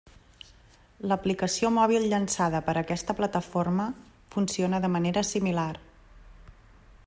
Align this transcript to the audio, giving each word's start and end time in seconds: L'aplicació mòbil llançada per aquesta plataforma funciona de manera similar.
L'aplicació 1.09 1.69
mòbil 1.75 2.07
llançada 2.13 2.61
per 2.69 2.75
aquesta 2.83 3.15
plataforma 3.19 3.85
funciona 4.37 4.81
de 4.87 4.93
manera 4.97 5.27
similar. 5.35 5.71